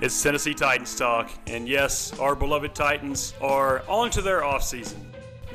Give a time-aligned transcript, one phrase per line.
[0.00, 4.98] It's Tennessee Titans talk, and yes, our beloved Titans are on to their offseason.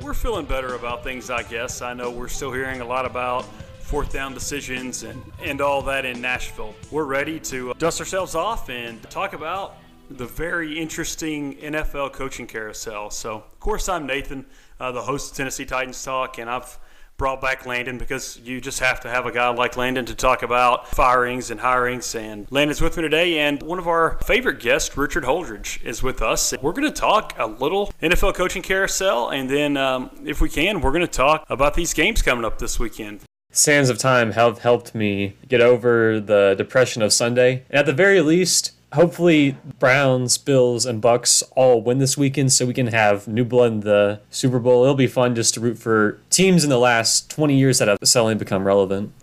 [0.01, 1.81] We're feeling better about things, I guess.
[1.81, 3.45] I know we're still hearing a lot about
[3.79, 6.75] fourth down decisions and, and all that in Nashville.
[6.91, 9.77] We're ready to dust ourselves off and talk about
[10.09, 13.11] the very interesting NFL coaching carousel.
[13.11, 14.45] So, of course, I'm Nathan,
[14.77, 16.77] uh, the host of Tennessee Titans Talk, and I've
[17.23, 20.43] brought back Landon because you just have to have a guy like Landon to talk
[20.43, 22.19] about firings and hirings.
[22.19, 26.21] And Landon's with me today, and one of our favorite guests, Richard Holdridge, is with
[26.21, 26.53] us.
[26.61, 30.81] We're going to talk a little NFL coaching carousel, and then um, if we can,
[30.81, 33.21] we're going to talk about these games coming up this weekend.
[33.51, 37.63] Sands of time have helped me get over the depression of Sunday.
[37.69, 42.65] And at the very least, hopefully Browns, Bills, and Bucks all win this weekend so
[42.65, 44.83] we can have new blood in the Super Bowl.
[44.83, 47.97] It'll be fun just to root for teams in the last 20 years that have
[48.03, 49.13] suddenly become relevant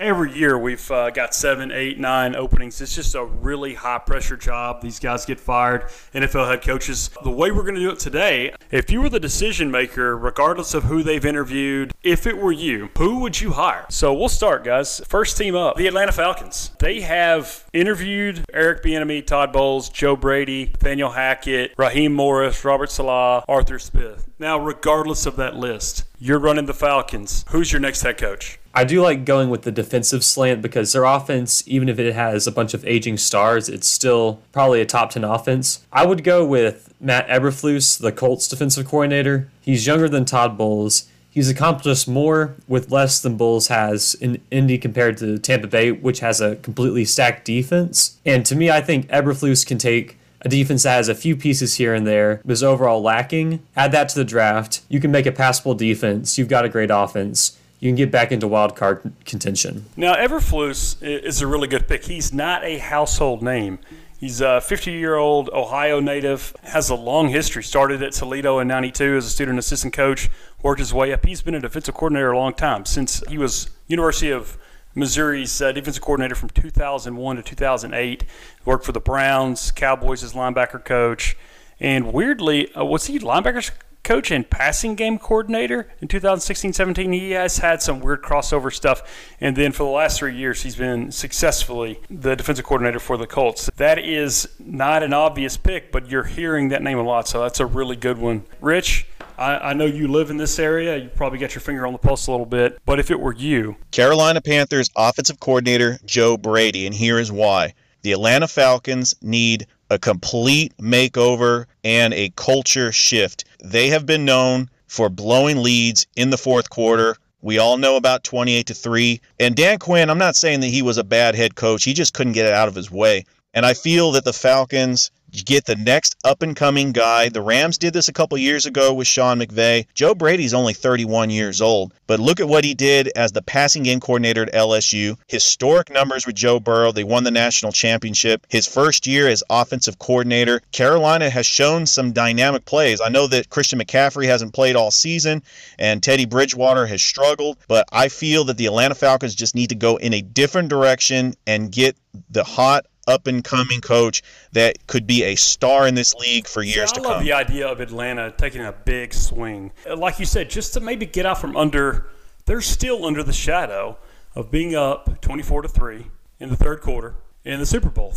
[0.00, 2.80] every year we've uh, got seven, eight, nine openings.
[2.80, 4.80] It's just a really high pressure job.
[4.80, 5.82] These guys get fired.
[6.14, 7.10] NFL head coaches.
[7.22, 10.72] The way we're going to do it today, if you were the decision maker, regardless
[10.74, 13.84] of who they've interviewed, if it were you, who would you hire?
[13.90, 15.00] So we'll start, guys.
[15.06, 16.70] First team up, the Atlanta Falcons.
[16.78, 23.44] They have interviewed Eric Bieniemy, Todd Bowles, Joe Brady, Nathaniel Hackett, Raheem Morris, Robert Saleh,
[23.46, 24.28] Arthur Smith.
[24.38, 27.44] Now, regardless of that list, you're running the Falcons.
[27.50, 28.59] Who's your next head coach?
[28.72, 32.46] I do like going with the defensive slant because their offense, even if it has
[32.46, 35.84] a bunch of aging stars, it's still probably a top 10 offense.
[35.92, 39.50] I would go with Matt Eberflus, the Colts defensive coordinator.
[39.60, 41.08] He's younger than Todd Bowles.
[41.30, 46.20] He's accomplished more with less than Bowles has in Indy compared to Tampa Bay, which
[46.20, 48.18] has a completely stacked defense.
[48.24, 51.74] And to me, I think Eberflus can take a defense that has a few pieces
[51.74, 53.62] here and there, but is overall lacking.
[53.76, 54.80] Add that to the draft.
[54.88, 56.38] You can make a passable defense.
[56.38, 59.86] You've got a great offense you can get back into wild card contention.
[59.96, 62.04] Now, Eberflus is a really good pick.
[62.04, 63.78] He's not a household name.
[64.18, 67.62] He's a 50 year old Ohio native, has a long history.
[67.62, 70.28] Started at Toledo in 92 as a student assistant coach,
[70.62, 71.24] worked his way up.
[71.24, 74.58] He's been a defensive coordinator a long time since he was University of
[74.94, 78.24] Missouri's uh, defensive coordinator from 2001 to 2008.
[78.66, 81.34] Worked for the Browns, Cowboys as linebacker coach.
[81.80, 83.70] And weirdly, uh, was he linebackers
[84.02, 87.12] coach and passing game coordinator in 2016-17.
[87.12, 89.02] He has had some weird crossover stuff,
[89.40, 93.26] and then for the last three years, he's been successfully the defensive coordinator for the
[93.26, 93.70] Colts.
[93.76, 97.60] That is not an obvious pick, but you're hearing that name a lot, so that's
[97.60, 98.44] a really good one.
[98.60, 99.06] Rich.
[99.38, 100.98] I, I know you live in this area.
[100.98, 102.78] You probably got your finger on the pulse a little bit.
[102.84, 107.72] But if it were you, Carolina Panthers offensive coordinator Joe Brady, and here is why.
[108.02, 113.44] The Atlanta Falcons need a complete makeover and a culture shift.
[113.62, 117.16] They have been known for blowing leads in the fourth quarter.
[117.42, 119.20] We all know about 28 to 3.
[119.38, 121.84] And Dan Quinn, I'm not saying that he was a bad head coach.
[121.84, 123.24] He just couldn't get it out of his way.
[123.54, 127.28] And I feel that the Falcons get the next up and coming guy.
[127.28, 129.86] The Rams did this a couple years ago with Sean McVay.
[129.94, 133.82] Joe Brady's only 31 years old, but look at what he did as the passing
[133.82, 135.16] game coordinator at LSU.
[135.28, 136.92] Historic numbers with Joe Burrow.
[136.92, 138.46] They won the national championship.
[138.48, 143.00] His first year as offensive coordinator, Carolina has shown some dynamic plays.
[143.00, 145.42] I know that Christian McCaffrey hasn't played all season
[145.78, 149.74] and Teddy Bridgewater has struggled, but I feel that the Atlanta Falcons just need to
[149.74, 151.96] go in a different direction and get
[152.30, 154.22] the hot up and coming coach
[154.52, 157.10] that could be a star in this league for years to come.
[157.10, 159.72] I love the idea of Atlanta taking a big swing.
[159.96, 162.06] Like you said, just to maybe get out from under,
[162.46, 163.98] they're still under the shadow
[164.34, 166.06] of being up 24 to 3
[166.38, 168.14] in the third quarter in the Super Bowl.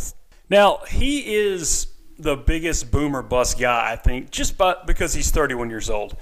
[0.48, 5.70] Now, he is the biggest boomer bust guy, I think, just by, because he's 31
[5.70, 6.16] years old.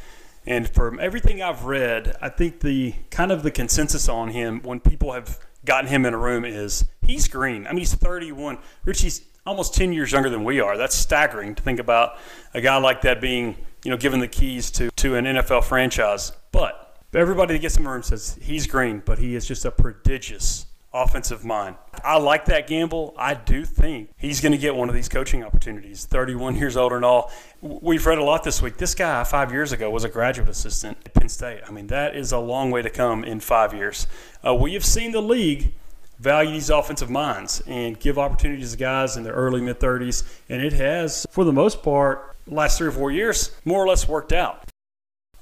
[0.46, 4.80] And from everything I've read, I think the kind of the consensus on him when
[4.80, 7.66] people have gotten him in a room is he's green.
[7.66, 8.58] I mean, he's 31.
[8.84, 10.76] Richie's almost 10 years younger than we are.
[10.76, 12.18] That's staggering to think about
[12.54, 16.32] a guy like that being, you know, given the keys to, to an NFL franchise.
[16.52, 19.70] But everybody that gets in the room says he's green, but he is just a
[19.70, 21.76] prodigious offensive mind.
[22.04, 23.14] I like that gamble.
[23.16, 26.04] I do think he's going to get one of these coaching opportunities.
[26.04, 27.32] 31 years old and all.
[27.60, 28.76] We've read a lot this week.
[28.76, 31.60] This guy five years ago was a graduate assistant at Penn State.
[31.66, 34.06] I mean, that is a long way to come in five years.
[34.46, 35.72] Uh, we have seen the league
[36.22, 40.62] value these offensive minds and give opportunities to guys in their early mid 30s, and
[40.62, 44.32] it has, for the most part, last three or four years, more or less worked
[44.32, 44.64] out.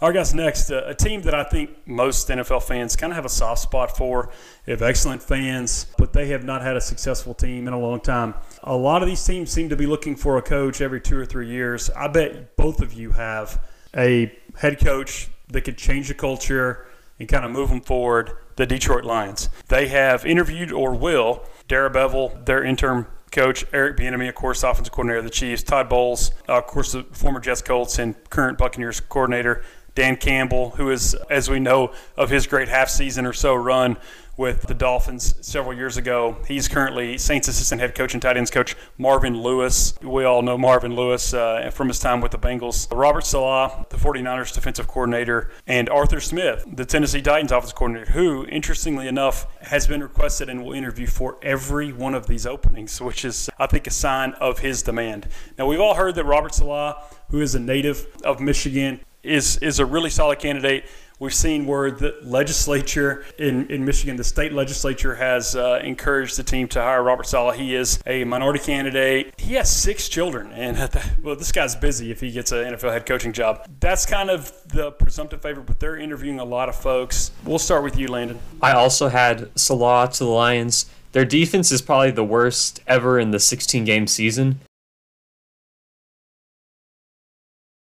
[0.01, 3.17] All right, guys, next, uh, a team that I think most NFL fans kind of
[3.17, 4.31] have a soft spot for.
[4.65, 8.01] They have excellent fans, but they have not had a successful team in a long
[8.01, 8.33] time.
[8.63, 11.27] A lot of these teams seem to be looking for a coach every two or
[11.27, 11.91] three years.
[11.91, 13.63] I bet both of you have
[13.95, 16.87] a head coach that could change the culture
[17.19, 18.33] and kind of move them forward.
[18.61, 19.49] The Detroit Lions.
[19.69, 24.93] They have interviewed or will Darrell Bevell, their interim coach, Eric Bieniemy, of course, offensive
[24.93, 28.59] coordinator of the Chiefs, Todd Bowles, uh, of course, the former Jets Colts and current
[28.59, 29.63] Buccaneers coordinator,
[29.95, 33.97] Dan Campbell, who is, as we know, of his great half season or so run
[34.41, 36.39] with the Dolphins several years ago.
[36.49, 39.93] He's currently Saints assistant head coach and tight ends coach Marvin Lewis.
[40.01, 42.89] We all know Marvin Lewis uh, from his time with the Bengals.
[42.91, 48.47] Robert Saleh, the 49ers defensive coordinator, and Arthur Smith, the Tennessee Titans offensive coordinator, who,
[48.47, 53.27] interestingly enough, has been requested and will interview for every one of these openings, which
[53.27, 55.29] is, I think, a sign of his demand.
[55.59, 56.97] Now, we've all heard that Robert Saleh,
[57.29, 60.87] who is a native of Michigan, is is a really solid candidate.
[61.21, 66.43] We've seen where the legislature in, in Michigan, the state legislature, has uh, encouraged the
[66.43, 67.57] team to hire Robert Saleh.
[67.57, 69.35] He is a minority candidate.
[69.39, 70.79] He has six children, and
[71.23, 73.69] well, this guy's busy if he gets an NFL head coaching job.
[73.81, 77.33] That's kind of the presumptive favorite, but they're interviewing a lot of folks.
[77.45, 78.39] We'll start with you, Landon.
[78.63, 80.87] I also had Saleh to the Lions.
[81.13, 84.61] Their defense is probably the worst ever in the 16 game season.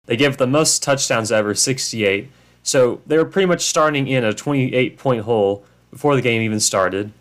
[0.05, 2.31] They give the most touchdowns ever, 68.
[2.69, 6.59] So they were pretty much starting in a 28 point hole before the game even
[6.59, 7.11] started.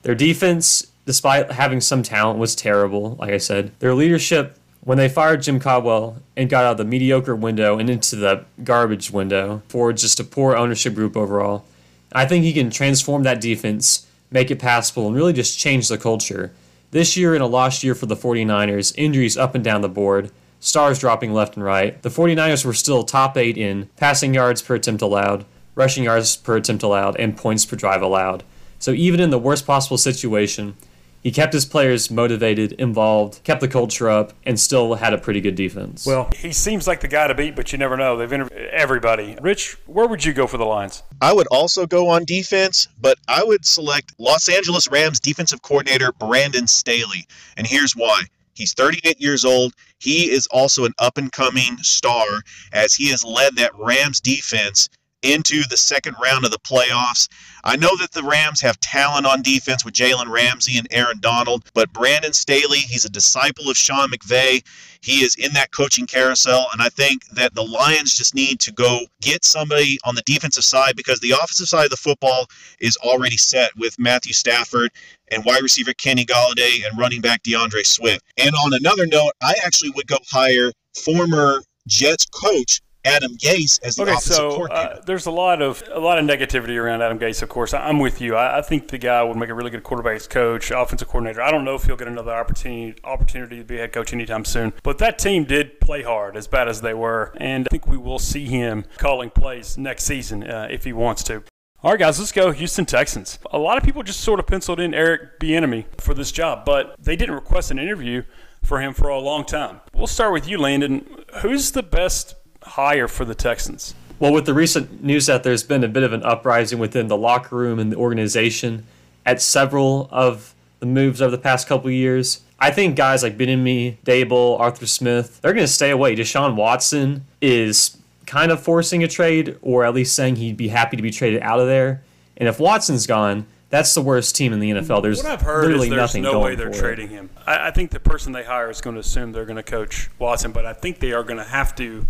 [0.00, 3.78] Their defense, despite having some talent, was terrible, like I said.
[3.80, 7.90] Their leadership, when they fired Jim Caldwell and got out of the mediocre window and
[7.90, 11.66] into the garbage window for just a poor ownership group overall,
[12.12, 15.98] I think he can transform that defense, make it passable, and really just change the
[15.98, 16.50] culture.
[16.92, 20.30] This year, in a lost year for the 49ers, injuries up and down the board
[20.64, 22.02] stars dropping left and right.
[22.02, 25.44] The 49ers were still top 8 in passing yards per attempt allowed,
[25.74, 28.42] rushing yards per attempt allowed, and points per drive allowed.
[28.78, 30.76] So even in the worst possible situation,
[31.22, 35.40] he kept his players motivated, involved, kept the culture up, and still had a pretty
[35.40, 36.06] good defense.
[36.06, 38.16] Well, he seems like the guy to beat, but you never know.
[38.16, 39.36] They've interviewed everybody.
[39.40, 41.02] Rich, where would you go for the Lions?
[41.20, 46.12] I would also go on defense, but I would select Los Angeles Rams defensive coordinator
[46.12, 47.26] Brandon Staley.
[47.56, 48.24] And here's why.
[48.54, 49.74] He's 38 years old.
[49.98, 52.26] He is also an up and coming star
[52.72, 54.88] as he has led that Rams defense
[55.24, 57.28] into the second round of the playoffs.
[57.64, 61.64] I know that the Rams have talent on defense with Jalen Ramsey and Aaron Donald,
[61.72, 64.62] but Brandon Staley, he's a disciple of Sean McVay.
[65.00, 68.72] He is in that coaching carousel, and I think that the Lions just need to
[68.72, 72.46] go get somebody on the defensive side because the offensive side of the football
[72.80, 74.90] is already set with Matthew Stafford
[75.30, 78.22] and wide receiver Kenny Golladay and running back DeAndre Swift.
[78.36, 83.96] And on another note, I actually would go hire former Jets coach Adam Gase as
[83.96, 84.94] the okay, offensive so, coordinator.
[84.94, 87.42] Uh, there's a lot of a lot of negativity around Adam Gase.
[87.42, 88.34] Of course, I'm with you.
[88.34, 91.42] I, I, think the guy would make a really good quarterbacks coach, offensive coordinator.
[91.42, 94.44] I don't know if he'll get another opportunity opportunity to be a head coach anytime
[94.44, 94.72] soon.
[94.82, 97.98] But that team did play hard, as bad as they were, and I think we
[97.98, 101.42] will see him calling plays next season uh, if he wants to.
[101.82, 102.50] All right, guys, let's go.
[102.50, 103.38] Houston Texans.
[103.52, 106.96] A lot of people just sort of penciled in Eric Bieniemy for this job, but
[106.98, 108.22] they didn't request an interview
[108.62, 109.82] for him for a long time.
[109.92, 111.06] We'll start with you, Landon.
[111.42, 113.94] Who's the best hire for the Texans?
[114.18, 117.16] Well, with the recent news that there's been a bit of an uprising within the
[117.16, 118.86] locker room and the organization
[119.26, 123.98] at several of the moves over the past couple years, I think guys like Bieniemy,
[124.04, 126.14] Daboll, Arthur Smith, they're going to stay away.
[126.14, 130.96] Deshaun Watson is kind of forcing a trade, or at least saying he'd be happy
[130.96, 132.02] to be traded out of there.
[132.36, 135.02] And if Watson's gone, that's the worst team in the NFL.
[135.02, 137.14] There's what I've heard literally is there's nothing no going way they're trading it.
[137.14, 137.30] him.
[137.46, 140.10] I, I think the person they hire is going to assume they're going to coach
[140.18, 142.06] Watson, but I think they are going to have to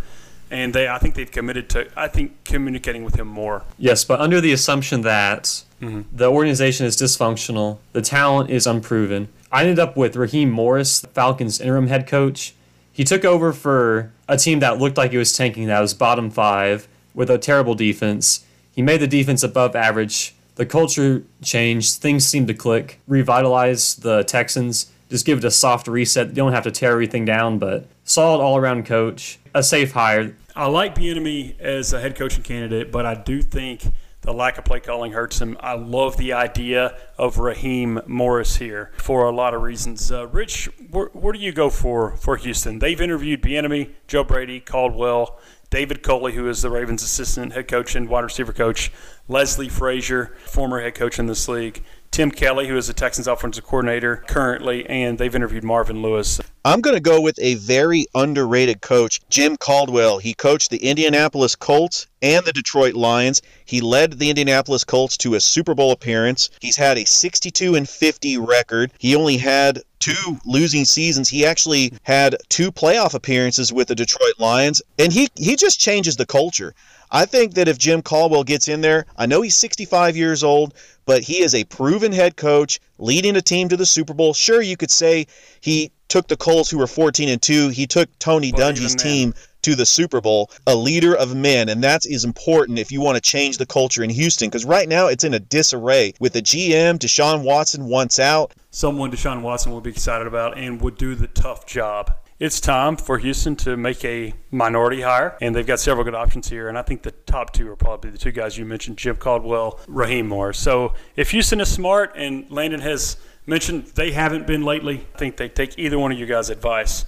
[0.50, 3.62] and they I think they've committed to I think communicating with him more.
[3.78, 6.16] Yes, but under the assumption that Mm-hmm.
[6.16, 9.28] the organization is dysfunctional, the talent is unproven.
[9.52, 12.54] I ended up with Raheem Morris, the Falcons interim head coach.
[12.90, 16.30] He took over for a team that looked like it was tanking, that was bottom
[16.30, 18.46] five, with a terrible defense.
[18.72, 20.34] He made the defense above average.
[20.54, 22.00] The culture changed.
[22.00, 22.98] Things seemed to click.
[23.06, 24.90] Revitalize the Texans.
[25.10, 26.28] Just give it a soft reset.
[26.28, 29.38] You don't have to tear everything down, but solid all around coach.
[29.54, 30.36] A safe hire.
[30.54, 33.82] I like Bieniemy as a head coaching candidate, but I do think
[34.20, 35.56] the lack of play calling hurts him.
[35.60, 40.10] I love the idea of Raheem Morris here for a lot of reasons.
[40.10, 42.78] Uh, Rich, where, where do you go for for Houston?
[42.78, 45.38] They've interviewed Bieniemy, Joe Brady, Caldwell,
[45.70, 48.92] David Culley, who is the Ravens' assistant head coach and wide receiver coach,
[49.28, 51.82] Leslie Frazier, former head coach in this league,
[52.14, 56.40] Tim Kelly, who is the Texans offensive coordinator currently, and they've interviewed Marvin Lewis.
[56.64, 60.18] I'm going to go with a very underrated coach, Jim Caldwell.
[60.18, 63.42] He coached the Indianapolis Colts and the Detroit Lions.
[63.64, 66.50] He led the Indianapolis Colts to a Super Bowl appearance.
[66.60, 68.92] He's had a 62 and 50 record.
[68.98, 71.28] He only had two losing seasons.
[71.28, 76.14] He actually had two playoff appearances with the Detroit Lions, and he he just changes
[76.14, 76.74] the culture.
[77.10, 80.74] I think that if Jim Caldwell gets in there, I know he's 65 years old,
[81.06, 84.34] but he is a proven head coach leading a team to the Super Bowl.
[84.34, 85.26] Sure, you could say
[85.60, 89.34] he took the Colts, who were 14 and 2, he took Tony But Dungy's team
[89.62, 93.16] to the Super Bowl, a leader of men, and that is important if you want
[93.16, 96.42] to change the culture in Houston because right now it's in a disarray with the
[96.42, 98.52] GM, Deshaun Watson once out.
[98.70, 102.12] someone Deshaun Watson would be excited about and would do the tough job.
[102.40, 106.48] It's time for Houston to make a minority hire, and they've got several good options
[106.48, 106.68] here.
[106.68, 109.78] And I think the top two are probably the two guys you mentioned, Jim Caldwell,
[109.86, 110.58] Raheem Morris.
[110.58, 115.36] So if Houston is smart, and Landon has mentioned they haven't been lately, I think
[115.36, 117.04] they take either one of you guys' advice.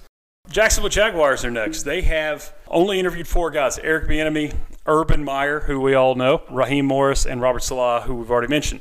[0.49, 1.83] Jacksonville Jaguars are next.
[1.83, 4.55] They have only interviewed four guys: Eric Bieniemy,
[4.85, 8.79] Urban Meyer, who we all know, Raheem Morris, and Robert Saleh, who we've already mentioned.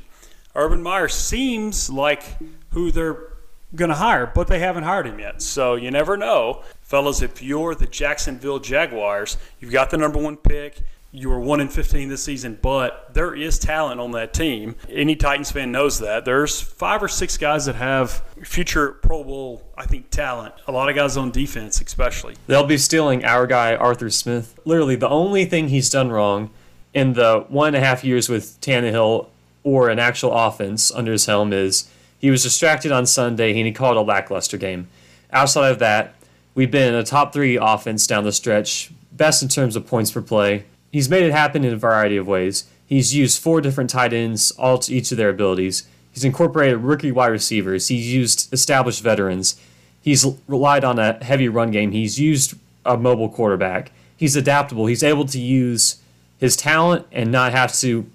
[0.55, 2.23] Urban Meyer seems like
[2.71, 3.33] who they're
[3.75, 5.43] going to hire, but they haven't hired him yet.
[5.43, 6.63] So you never know.
[6.83, 10.83] Fellas, if you're the Jacksonville Jaguars, you've got the number one pick.
[11.13, 14.77] You were 1 in 15 this season, but there is talent on that team.
[14.89, 16.27] Any Titans fan knows that.
[16.27, 20.55] There's five or six guys that have future Pro Bowl, I think, talent.
[20.67, 22.35] A lot of guys on defense, especially.
[22.49, 24.59] They'll be stealing our guy, Arthur Smith.
[24.67, 26.51] Literally, the only thing he's done wrong
[26.93, 29.29] in the one and a half years with Tannehill
[29.63, 33.73] or an actual offense under his helm is he was distracted on Sunday and he
[33.73, 34.89] called a lackluster game.
[35.33, 36.15] Outside of that,
[36.55, 40.23] we've been a top three offense down the stretch, best in terms of points per
[40.23, 40.65] play.
[40.93, 42.65] He's made it happen in a variety of ways.
[42.87, 45.87] He's used four different tight ends, all to each of their abilities.
[46.13, 47.89] He's incorporated rookie wide receivers.
[47.89, 49.61] He's used established veterans.
[50.01, 51.91] He's relied on a heavy run game.
[51.91, 52.55] He's used
[52.85, 53.91] a mobile quarterback.
[54.17, 54.87] He's adaptable.
[54.87, 56.01] He's able to use
[56.39, 58.09] his talent and not have to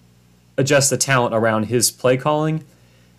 [0.57, 2.63] adjust the talent around his play calling.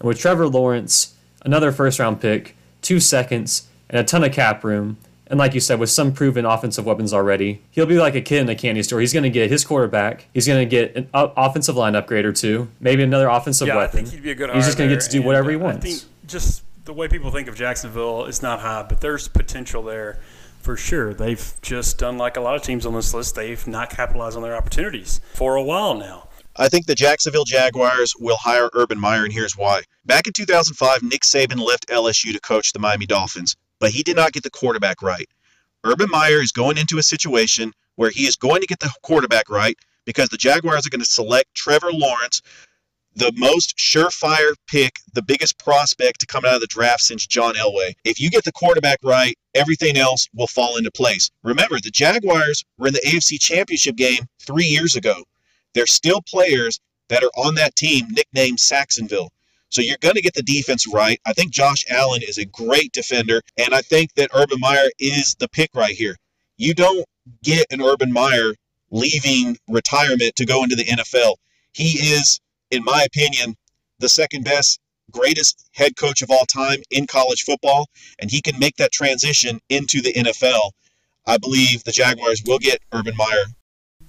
[0.02, 4.64] And with Trevor Lawrence, another first round pick, two seconds, and a ton of cap
[4.64, 8.21] room, and like you said, with some proven offensive weapons already, he'll be like a
[8.21, 9.00] kid in a candy store.
[9.00, 10.26] He's going to get his quarterback.
[10.35, 14.00] He's going to get an offensive line upgrade or two, maybe another offensive yeah, weapon.
[14.00, 15.50] I think he'd be a good He's just going to get to do and, whatever
[15.50, 15.87] he uh, wants.
[15.87, 19.82] I think just the way people think of Jacksonville is not high, but there's potential
[19.85, 20.18] there
[20.61, 21.14] for sure.
[21.14, 23.37] They've just done like a lot of teams on this list.
[23.37, 26.28] They've not capitalized on their opportunities for a while now.
[26.56, 29.82] I think the Jacksonville Jaguars will hire Urban Meyer, and here's why.
[30.04, 34.16] Back in 2005, Nick Saban left LSU to coach the Miami Dolphins, but he did
[34.16, 35.28] not get the quarterback right.
[35.82, 39.49] Urban Meyer is going into a situation where he is going to get the quarterback
[39.49, 42.42] right because the Jaguars are going to select Trevor Lawrence,
[43.16, 47.54] the most surefire pick, the biggest prospect to come out of the draft since John
[47.54, 47.94] Elway.
[48.04, 51.30] If you get the quarterback right, everything else will fall into place.
[51.42, 55.25] Remember, the Jaguars were in the AFC Championship game three years ago.
[55.74, 59.30] There's still players that are on that team nicknamed Sacksonville.
[59.68, 61.18] So you're going to get the defense right.
[61.24, 65.34] I think Josh Allen is a great defender, and I think that Urban Meyer is
[65.38, 66.16] the pick right here.
[66.58, 67.06] You don't
[67.42, 68.52] get an Urban Meyer
[68.90, 71.36] leaving retirement to go into the NFL.
[71.72, 72.38] He is,
[72.70, 73.56] in my opinion,
[73.98, 74.78] the second best,
[75.10, 77.88] greatest head coach of all time in college football,
[78.18, 80.72] and he can make that transition into the NFL.
[81.26, 83.44] I believe the Jaguars will get Urban Meyer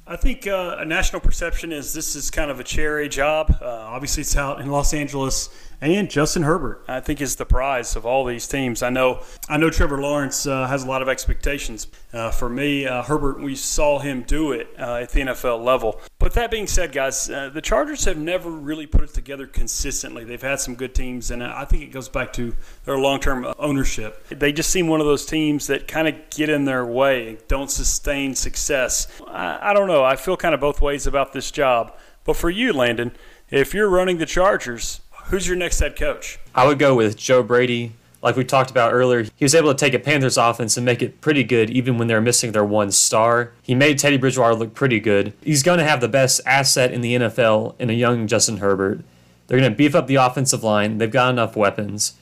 [0.05, 3.57] I think uh, a national perception is this is kind of a cherry job.
[3.61, 5.47] Uh, obviously, it's out in Los Angeles,
[5.83, 8.81] and Justin Herbert, I think, is the prize of all these teams.
[8.81, 11.87] I know, I know, Trevor Lawrence uh, has a lot of expectations.
[12.13, 15.99] Uh, for me, uh, Herbert, we saw him do it uh, at the NFL level.
[16.19, 20.23] But that being said, guys, uh, the Chargers have never really put it together consistently.
[20.23, 24.25] They've had some good teams, and I think it goes back to their long-term ownership.
[24.29, 27.69] They just seem one of those teams that kind of get in their way don't
[27.69, 29.07] sustain success.
[29.27, 30.03] I, I don't know.
[30.03, 31.93] I feel kind of both ways about this job.
[32.23, 33.11] But for you, Landon,
[33.49, 36.39] if you're running the Chargers, who's your next head coach?
[36.55, 37.93] I would go with Joe Brady.
[38.21, 41.01] Like we talked about earlier, he was able to take a Panthers offense and make
[41.01, 43.51] it pretty good even when they're missing their one star.
[43.61, 45.33] He made Teddy Bridgewater look pretty good.
[45.41, 49.03] He's going to have the best asset in the NFL in a young Justin Herbert.
[49.47, 50.99] They're going to beef up the offensive line.
[50.99, 52.13] They've got enough weapons.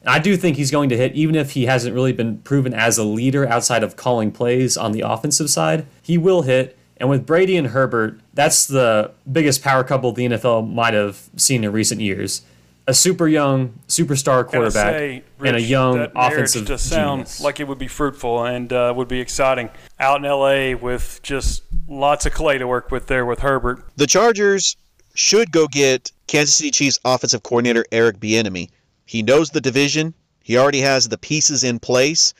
[0.00, 2.72] And I do think he's going to hit, even if he hasn't really been proven
[2.72, 5.86] as a leader outside of calling plays on the offensive side.
[6.00, 6.78] He will hit.
[6.96, 11.64] And with Brady and Herbert, that's the biggest power couple the NFL might have seen
[11.64, 12.42] in recent years.
[12.90, 17.40] A super young superstar Gotta quarterback say, and a young that offensive just sound genius.
[17.40, 19.70] like it would be fruitful and uh, would be exciting
[20.00, 23.84] out in LA with just lots of clay to work with there with Herbert.
[23.94, 24.76] The Chargers
[25.14, 28.70] should go get Kansas City Chiefs offensive coordinator Eric Bieniemy.
[29.06, 30.12] He knows the division.
[30.42, 32.34] He already has the pieces in place.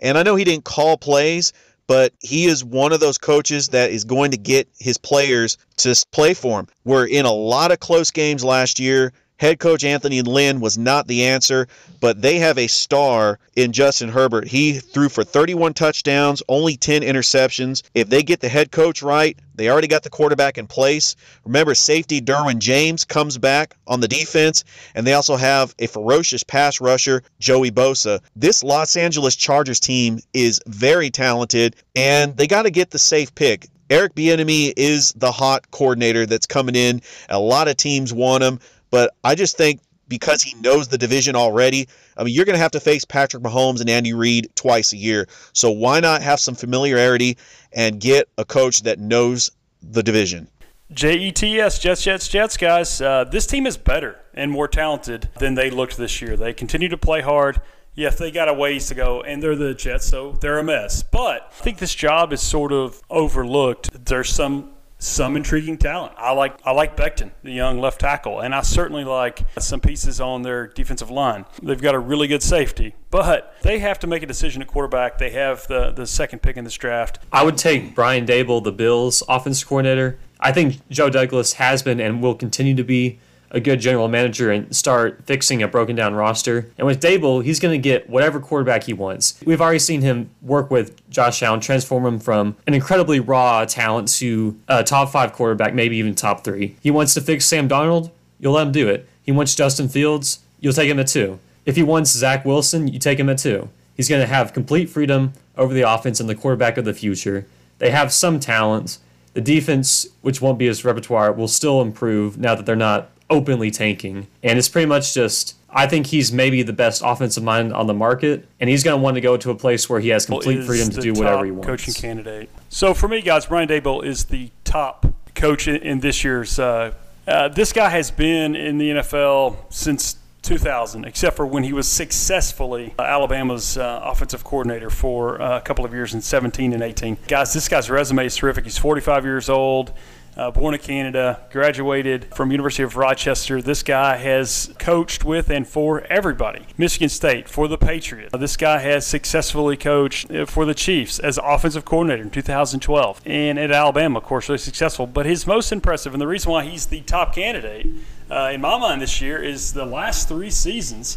[0.00, 1.54] And I know he didn't call plays,
[1.86, 5.94] but he is one of those coaches that is going to get his players to
[6.12, 6.66] play for him.
[6.84, 9.14] We're in a lot of close games last year.
[9.38, 11.68] Head coach Anthony Lynn was not the answer,
[12.00, 14.48] but they have a star in Justin Herbert.
[14.48, 17.82] He threw for 31 touchdowns, only 10 interceptions.
[17.94, 21.16] If they get the head coach right, they already got the quarterback in place.
[21.44, 24.64] Remember, safety Derwin James comes back on the defense,
[24.94, 28.20] and they also have a ferocious pass rusher, Joey Bosa.
[28.36, 33.34] This Los Angeles Chargers team is very talented, and they got to get the safe
[33.34, 33.68] pick.
[33.88, 37.00] Eric Bieniemy is the hot coordinator that's coming in.
[37.28, 38.58] A lot of teams want him.
[38.90, 42.62] But I just think because he knows the division already, I mean, you're going to
[42.62, 45.26] have to face Patrick Mahomes and Andy Reid twice a year.
[45.52, 47.36] So why not have some familiarity
[47.72, 49.50] and get a coach that knows
[49.82, 50.48] the division?
[50.92, 53.00] JETS, Jets, Jets, Jets, guys.
[53.00, 56.36] Uh, this team is better and more talented than they looked this year.
[56.36, 57.60] They continue to play hard.
[57.94, 61.02] Yes, they got a ways to go, and they're the Jets, so they're a mess.
[61.02, 64.04] But I think this job is sort of overlooked.
[64.04, 64.74] There's some
[65.06, 66.12] some intriguing talent.
[66.18, 70.20] I like I like Becton, the young left tackle, and I certainly like some pieces
[70.20, 71.44] on their defensive line.
[71.62, 75.18] They've got a really good safety, but they have to make a decision at quarterback.
[75.18, 77.20] They have the the second pick in this draft.
[77.32, 80.18] I would take Brian Daboll, the Bills offense coordinator.
[80.40, 83.18] I think Joe Douglas has been and will continue to be
[83.50, 86.70] a good general manager and start fixing a broken down roster.
[86.78, 89.40] And with Daboll, he's going to get whatever quarterback he wants.
[89.44, 94.08] We've already seen him work with Josh Allen, transform him from an incredibly raw talent
[94.16, 96.76] to a top five quarterback, maybe even top three.
[96.80, 99.08] He wants to fix Sam Darnold, you'll let him do it.
[99.22, 101.38] He wants Justin Fields, you'll take him at two.
[101.64, 103.68] If he wants Zach Wilson, you take him at two.
[103.96, 107.46] He's going to have complete freedom over the offense and the quarterback of the future.
[107.78, 108.98] They have some talent.
[109.34, 113.70] The defense, which won't be his repertoire, will still improve now that they're not openly
[113.70, 114.26] tanking.
[114.42, 117.94] And it's pretty much just I think he's maybe the best offensive mind on the
[117.94, 120.64] market, and he's going to want to go to a place where he has complete
[120.64, 121.66] freedom to do whatever he wants.
[121.66, 122.48] Coaching candidate.
[122.70, 126.58] So for me, guys, Brian Daboll is the top coach in, in this year's.
[126.58, 126.94] Uh,
[127.28, 131.86] uh, this guy has been in the NFL since 2000, except for when he was
[131.86, 136.82] successfully uh, Alabama's uh, offensive coordinator for uh, a couple of years in 17 and
[136.82, 137.18] 18.
[137.28, 138.64] Guys, this guy's resume is terrific.
[138.64, 139.92] He's 45 years old
[140.36, 143.62] uh, born in Canada, graduated from University of Rochester.
[143.62, 146.66] This guy has coached with and for everybody.
[146.76, 148.34] Michigan State for the Patriots.
[148.34, 153.20] Uh, this guy has successfully coached uh, for the Chiefs as offensive coordinator in 2012,
[153.24, 155.06] and at Alabama, of course, really successful.
[155.06, 157.86] But his most impressive, and the reason why he's the top candidate
[158.30, 161.16] uh, in my mind this year, is the last three seasons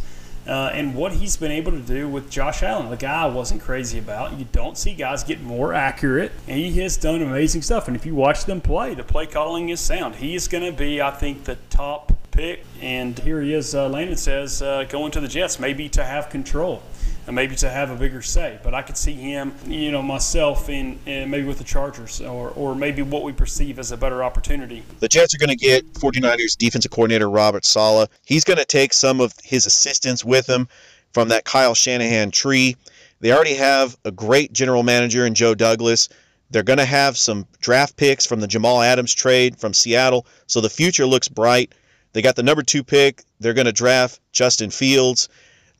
[0.49, 3.61] uh, and what he's been able to do with Josh Allen, the guy I wasn't
[3.61, 4.37] crazy about.
[4.39, 7.87] You don't see guys get more accurate, and he has done amazing stuff.
[7.87, 10.15] And if you watch them play, the play calling is sound.
[10.15, 12.65] He is going to be, I think, the top pick.
[12.81, 16.29] And here he is, uh, Landon says, uh, going to the Jets, maybe to have
[16.29, 16.81] control
[17.29, 18.59] and maybe to have a bigger say.
[18.63, 22.49] But I could see him, you know, myself in, in, maybe with the Chargers or,
[22.49, 24.81] or maybe what we perceive as a better opportunity.
[24.99, 28.09] The Jets are going to get 49ers defensive coordinator Robert Saleh.
[28.25, 30.67] He's going to take some of his assistants with him
[31.13, 32.75] from that Kyle Shanahan tree.
[33.19, 36.09] They already have a great general manager in Joe Douglas.
[36.49, 40.25] They're going to have some draft picks from the Jamal Adams trade from Seattle.
[40.47, 41.75] So the future looks bright.
[42.13, 43.21] They got the number two pick.
[43.39, 45.29] They're going to draft Justin Fields.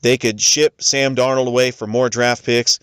[0.02, 2.78] They could ship Sam Darnold away for more draft picks,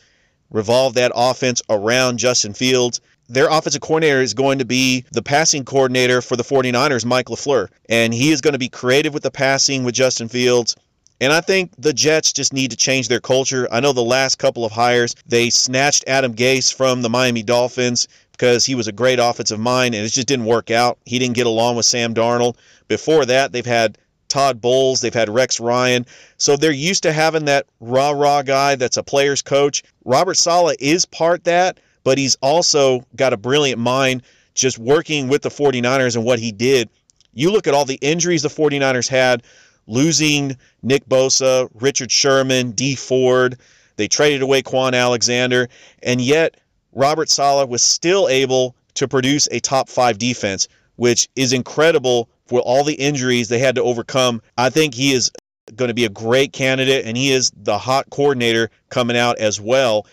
[0.52, 3.02] revolve that offense around Justin Fields.
[3.30, 7.68] Their offensive coordinator is going to be the passing coordinator for the 49ers, Mike LaFleur.
[7.90, 10.76] And he is going to be creative with the passing with Justin Fields.
[11.20, 13.68] And I think the Jets just need to change their culture.
[13.72, 18.08] I know the last couple of hires, they snatched Adam Gase from the Miami Dolphins
[18.32, 21.00] because he was a great offensive mind and it just didn't work out.
[21.06, 22.56] He didn't get along with Sam Darnold.
[22.88, 26.06] Before that, they've had Todd Bowles, they've had Rex Ryan.
[26.38, 29.84] So they're used to having that rah rah guy that's a player's coach.
[30.06, 35.42] Robert Saleh is part that, but he's also got a brilliant mind just working with
[35.42, 36.90] the 49ers and what he did.
[37.34, 39.44] You look at all the injuries the 49ers had,
[39.86, 43.58] losing Nick Bosa, Richard Sherman, Dee Ford.
[43.96, 45.70] They traded away Kwon Alexander,
[46.04, 46.60] and yet
[46.94, 52.60] Robert Saleh was still able to produce a top five defense, which is incredible for
[52.62, 54.42] all the injuries they had to overcome.
[54.58, 55.32] I think he is
[55.76, 59.60] going to be a great candidate, and he is the hot coordinator coming out as
[59.60, 60.06] well.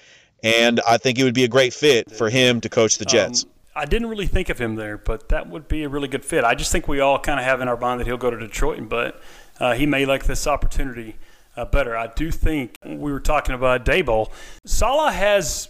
[0.42, 3.44] And I think it would be a great fit for him to coach the Jets.
[3.44, 6.25] Um, I didn't really think of him there, but that would be a really good
[6.25, 6.44] fit.
[6.44, 8.38] I just think we all kind of have in our mind that he'll go to
[8.38, 9.20] Detroit, but
[9.59, 11.16] uh, he may like this opportunity
[11.57, 11.97] uh, better.
[11.97, 14.31] I do think we were talking about Daboll.
[14.64, 15.68] Saleh has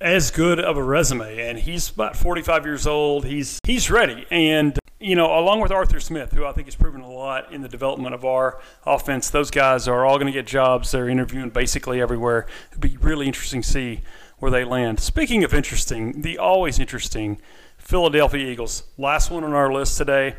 [0.00, 3.24] as good of a resume, and he's about 45 years old.
[3.24, 7.00] He's he's ready, and you know, along with Arthur Smith, who I think has proven
[7.00, 10.46] a lot in the development of our offense, those guys are all going to get
[10.46, 10.90] jobs.
[10.90, 12.46] They're interviewing basically everywhere.
[12.70, 14.02] It'd be really interesting to see
[14.38, 15.00] where they land.
[15.00, 17.40] Speaking of interesting, the always interesting
[17.76, 20.36] Philadelphia Eagles, last one on our list today.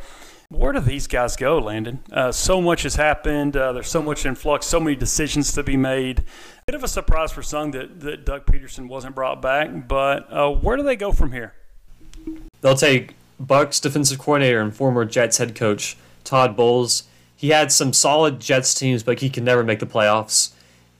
[0.51, 1.99] Where do these guys go, Landon?
[2.11, 3.55] Uh, so much has happened.
[3.55, 6.23] Uh, there's so much in flux, so many decisions to be made.
[6.69, 10.51] Bit of a surprise for some that, that Doug Pederson wasn't brought back, but uh,
[10.51, 11.55] where do they go from here?
[12.61, 17.05] They'll take Bucks defensive coordinator and former Jets head coach Todd Bowles.
[17.35, 20.51] He had some solid Jets teams, but he can never make the playoffs.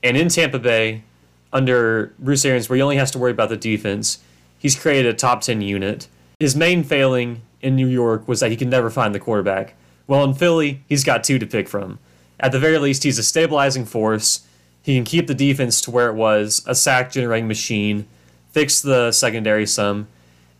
[0.02, 1.04] And in Tampa Bay,
[1.52, 4.18] under Bruce Arians, where he only has to worry about the defense,
[4.58, 6.08] he's created a top 10 unit.
[6.40, 9.74] His main failing in New York was that he could never find the quarterback.
[10.08, 12.00] Well, in Philly, he's got two to pick from.
[12.40, 14.40] At the very least, he's a stabilizing force.
[14.82, 18.06] He can keep the defense to where it was, a sack generating machine,
[18.50, 20.08] fix the secondary some,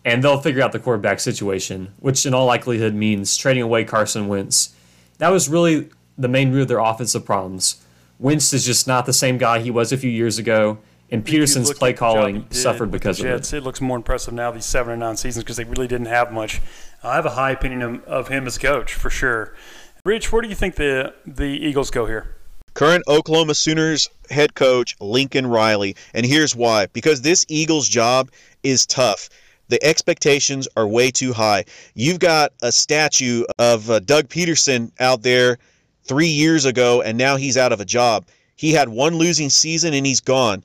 [0.05, 4.29] and they'll figure out the quarterback situation, which in all likelihood means trading away Carson
[4.29, 4.75] Wentz.
[5.19, 7.83] That was really the main root of their offensive problems.
[8.19, 10.79] Wentz is just not the same guy he was a few years ago
[11.11, 13.59] and Pederson's play calling suffered because of Jets, it.
[13.59, 16.33] It looks more impressive now these seven or nine seasons because they really didn't have
[16.33, 16.61] much.
[17.03, 19.55] I have a high opinion of, of him as coach for sure.
[20.05, 22.37] Rich, where do you think the the Eagles go here?
[22.75, 28.31] Current Oklahoma Sooners head coach Lincoln Riley, and here's why: because this Eagles job
[28.63, 29.29] is tough.
[29.69, 31.65] The expectations are way too high.
[31.95, 35.59] You've got a statue of uh, Doug Pederson out there
[36.05, 38.27] three years ago, and now he's out of a job.
[38.57, 40.65] He had one losing season and he's gone.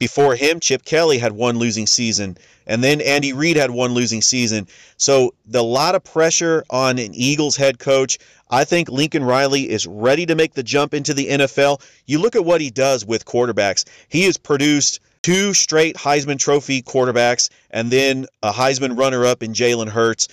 [0.00, 4.22] Before him, Chip Kelly had one losing season, and then Andy Reid had one losing
[4.22, 4.66] season.
[4.96, 8.18] So the lot of pressure on an Eagles head coach.
[8.48, 11.82] I think Lincoln Riley is ready to make the jump into the NFL.
[12.06, 13.84] You look at what he does with quarterbacks.
[14.08, 19.52] He has produced two straight Heisman Trophy quarterbacks and then a Heisman runner up in
[19.52, 20.28] Jalen Hurts.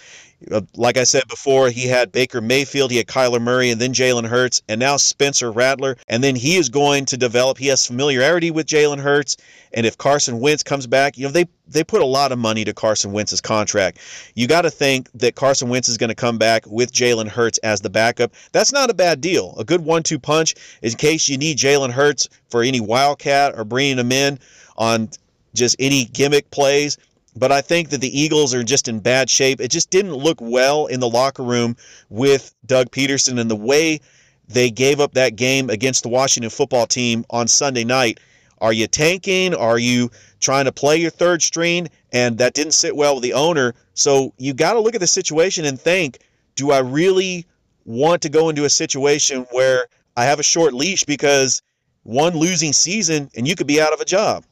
[0.51, 3.91] Uh, like I said before, he had Baker Mayfield, he had Kyler Murray, and then
[3.91, 5.97] Jalen Hurts, and now Spencer Rattler.
[6.07, 7.57] And then he is going to develop.
[7.57, 9.37] He has familiarity with Jalen Hurts.
[9.73, 12.63] And if Carson Wentz comes back, you know, they, they put a lot of money
[12.65, 13.97] to Carson Wentz's contract.
[14.35, 17.57] You got to think that Carson Wentz is going to come back with Jalen Hurts
[17.59, 18.31] as the backup.
[18.51, 19.55] That's not a bad deal.
[19.57, 23.63] A good one two punch in case you need Jalen Hurts for any wildcat or
[23.63, 24.37] bringing him in
[24.77, 25.09] on
[25.55, 26.97] just any gimmick plays
[27.37, 29.61] but I think that the Eagles are just in bad shape.
[29.61, 31.75] It just didn't look well in the locker room
[32.09, 33.99] with Doug Pederson and the way
[34.47, 38.19] they gave up that game against the Washington football team on Sunday night.
[38.59, 39.53] Are you tanking?
[39.53, 41.89] Are you trying to play your third string?
[42.11, 43.75] And that didn't sit well with the owner.
[43.93, 46.19] So you got to look at the situation and think
[46.55, 47.45] do I really
[47.85, 51.61] want to go into a situation where I have a short leash because
[52.01, 54.43] one losing season and you could be out of a job?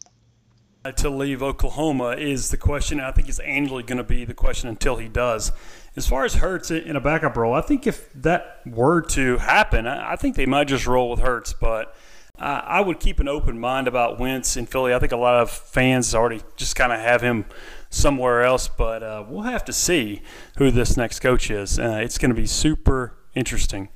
[0.92, 3.00] To leave Oklahoma is the question.
[3.00, 5.52] I think it's annually going to be the question until he does.
[5.96, 9.88] As far as Hurts in a backup role, I think if that were to happen,
[9.88, 11.54] I think they might just roll with Hurts.
[11.54, 11.96] But
[12.38, 14.94] I would keep an open mind about Wentz in Philly.
[14.94, 17.46] I think a lot of fans already just kind of have him
[17.90, 20.22] somewhere else, but uh, we'll have to see
[20.58, 21.80] who this next coach is.
[21.80, 23.90] Uh, it's going to be super interesting.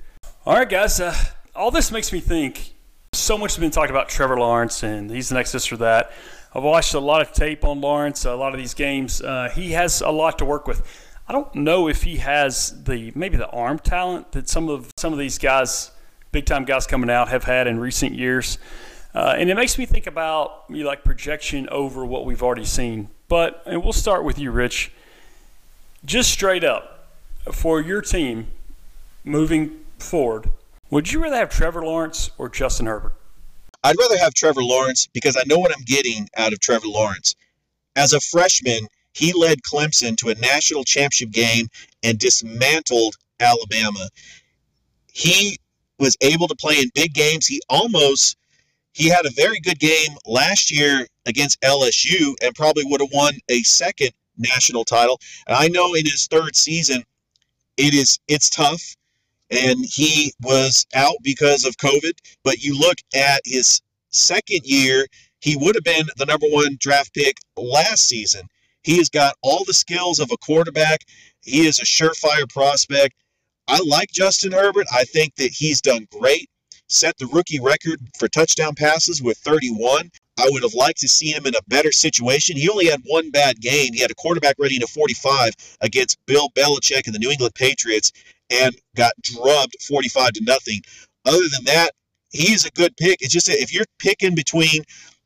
[0.46, 1.00] All right, guys.
[1.02, 1.14] Uh,
[1.54, 2.76] all this makes me think.
[3.12, 6.12] So much has been talked about Trevor Lawrence, and he's the next this or that.
[6.54, 9.22] I've watched a lot of tape on Lawrence, a lot of these games.
[9.22, 10.82] Uh, he has a lot to work with.
[11.28, 15.14] I don't know if he has the maybe the arm talent that some of some
[15.14, 15.92] of these guys,
[16.32, 18.58] big time guys coming out, have had in recent years.
[19.14, 23.10] Uh, and it makes me think about you like projection over what we've already seen.
[23.28, 24.92] But and we'll start with you, Rich.
[26.04, 27.10] Just straight up
[27.52, 28.48] for your team
[29.24, 30.50] moving forward,
[30.90, 33.14] would you rather have Trevor Lawrence or Justin Herbert?
[33.84, 37.36] I'd rather have Trevor Lawrence because I know what I'm getting out of Trevor Lawrence.
[37.96, 41.68] As a freshman, he led Clemson to a national championship game
[42.04, 44.10] and dismantled Alabama.
[45.12, 45.58] He
[45.98, 47.46] was able to play in big games.
[47.48, 48.38] He almost
[48.94, 53.34] he had a very good game last year against LSU and probably would have won
[53.50, 55.20] a second national title.
[55.48, 57.04] And I know in his third season
[57.78, 58.96] it is it's tough
[59.50, 62.14] and he was out because of COVID.
[62.44, 65.06] But you look at his second year,
[65.42, 68.48] he would have been the number one draft pick last season.
[68.84, 71.02] He has got all the skills of a quarterback.
[71.44, 73.16] He is a surefire prospect.
[73.68, 74.88] I like Justin Herbert.
[74.94, 76.50] I think that he's done great.
[76.88, 80.10] Set the rookie record for touchdown passes with 31.
[80.40, 82.56] I would have liked to see him in a better situation.
[82.56, 83.94] He only had one bad game.
[83.94, 88.12] He had a quarterback rating of 45 against Bill Belichick and the New England Patriots,
[88.50, 90.82] and got drubbed 45 to nothing.
[91.26, 91.92] Other than that,
[92.32, 93.22] he's a good pick.
[93.22, 94.84] It's just that if you're picking between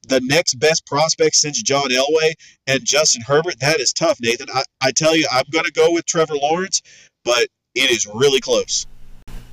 [0.07, 2.33] the next best prospect since John Elway
[2.67, 4.47] and Justin Herbert, that is tough, Nathan.
[4.53, 6.81] I, I tell you, I'm going to go with Trevor Lawrence,
[7.23, 8.85] but it is really close.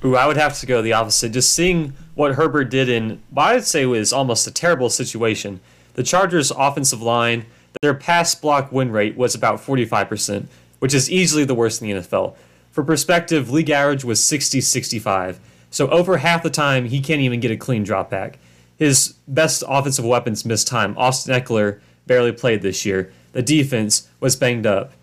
[0.05, 1.33] Ooh, I would have to go the opposite.
[1.33, 5.61] Just seeing what Herbert did in what I'd say was almost a terrible situation.
[5.95, 7.47] The Chargers' offensive line,
[7.83, 10.47] their pass block win rate was about 45%,
[10.79, 12.35] which is easily the worst in the NFL.
[12.81, 15.39] For perspective, league average was 60 65.
[15.69, 18.39] So over half the time, he can't even get a clean drop back.
[18.79, 20.97] His best offensive weapons missed time.
[20.97, 23.13] Austin Ekeler barely played this year.
[23.33, 24.95] The defense was banged up.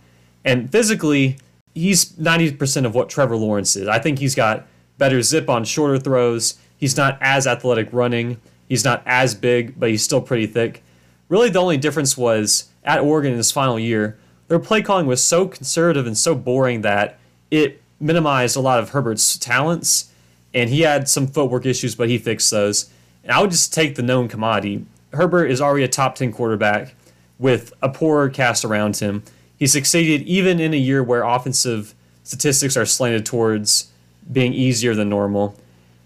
[0.44, 1.38] And physically,
[1.76, 3.88] he's 90% of what Trevor Lawrence is.
[3.88, 4.66] I think he's got
[4.98, 6.56] better zip on shorter throws.
[6.78, 8.42] He's not as athletic running.
[8.68, 10.82] He's not as big, but he's still pretty thick.
[11.30, 15.24] Really, the only difference was at Oregon in his final year, their play calling was
[15.24, 17.20] so conservative and so boring that
[17.52, 20.12] it minimized a lot of Herbert's talents.
[20.54, 22.90] And he had some footwork issues, but he fixed those.
[23.24, 24.86] And I would just take the known commodity.
[25.14, 26.96] Herbert is already a top 10 quarterback
[27.40, 29.24] with a poor cast around him.
[29.58, 33.92] He succeeded even in a year where offensive statistics are slanted towards
[34.32, 35.56] being easier than normal.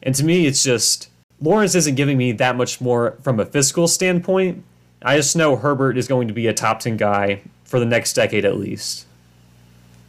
[0.04, 3.88] And to me, it's just Lawrence isn't giving me that much more from a physical
[3.88, 4.64] standpoint.
[5.02, 8.14] I just know Herbert is going to be a top 10 guy for the next
[8.14, 9.08] decade at least.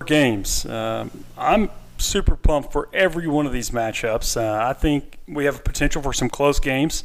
[0.02, 0.66] Games.
[0.66, 4.36] Um, I'm super pumped for every one of these matchups.
[4.36, 7.04] Uh, I think we have a potential for some close games.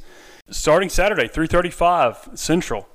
[0.50, 2.88] Starting Saturday, 3:35 Central,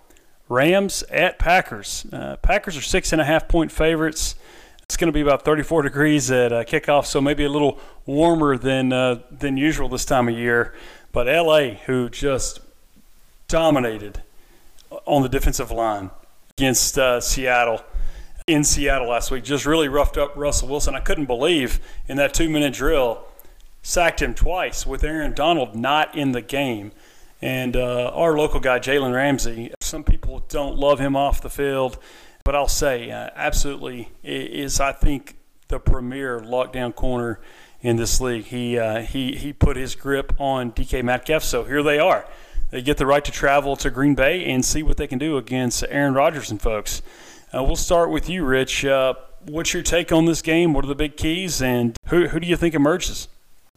[0.49, 2.07] Rams at Packers.
[2.13, 4.35] Uh, Packers are six and a half point favorites.
[4.83, 8.59] It's going to be about 34 degrees at uh, kickoff, so maybe a little warmer
[8.59, 10.75] than uh, than usual this time of year.
[11.13, 12.61] But LA, who just
[13.49, 14.23] dominated
[15.05, 16.11] on the defensive line
[16.57, 17.83] against uh, Seattle
[18.47, 20.95] in Seattle last week, just really roughed up Russell Wilson.
[20.95, 23.25] I couldn't believe in that two minute drill,
[23.83, 26.93] sacked him twice with Aaron Donald not in the game.
[27.41, 31.99] And uh, our local guy, Jalen Ramsey, some people don't love him off the field,
[32.45, 37.41] but I'll say, uh, absolutely, is, I think, the premier lockdown corner
[37.81, 38.45] in this league.
[38.45, 42.27] He, uh, he, he put his grip on DK Metcalf, so here they are.
[42.71, 45.37] They get the right to travel to Green Bay and see what they can do
[45.37, 47.03] against Aaron Rodgers and folks.
[47.55, 48.85] Uh, we'll start with you, Rich.
[48.85, 49.15] Uh,
[49.47, 50.73] what's your take on this game?
[50.73, 53.29] What are the big keys, and who, who do you think emerges?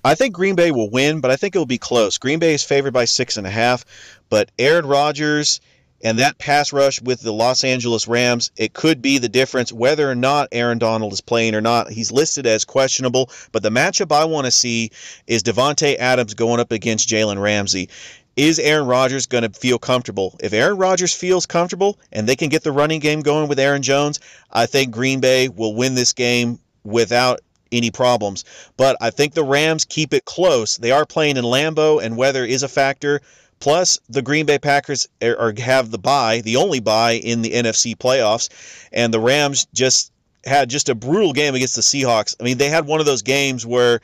[0.03, 2.17] I think Green Bay will win, but I think it'll be close.
[2.17, 3.83] Green Bay is favored by six and a half,
[4.29, 5.59] but Aaron Rodgers
[6.03, 10.09] and that pass rush with the Los Angeles Rams, it could be the difference whether
[10.09, 11.89] or not Aaron Donald is playing or not.
[11.89, 14.91] He's listed as questionable, but the matchup I want to see
[15.25, 17.89] is Davante Adams going up against Jalen Ramsey.
[18.35, 20.35] Is Aaron Rodgers going to feel comfortable?
[20.41, 23.81] If Aaron Rodgers feels comfortable and they can get the running game going with Aaron
[23.81, 24.19] Jones,
[24.51, 27.39] I think Green Bay will win this game without
[27.71, 28.43] any problems.
[28.77, 30.77] But I think the Rams keep it close.
[30.77, 33.21] They are playing in Lambeau, and weather is a factor.
[33.59, 37.51] Plus, the Green Bay Packers are, are, have the bye, the only bye in the
[37.51, 38.49] NFC playoffs,
[38.91, 40.11] and the Rams just
[40.43, 42.35] had just a brutal game against the Seahawks.
[42.39, 44.01] I mean, they had one of those games where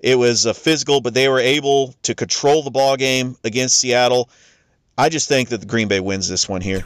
[0.00, 4.30] it was a physical, but they were able to control the ball game against Seattle.
[4.96, 6.84] I just think that the Green Bay wins this one here.